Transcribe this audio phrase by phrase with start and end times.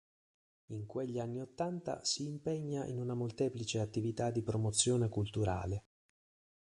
[0.69, 5.83] In quegli anni Ottanta si impegna in una molteplice attività di promozione culturale.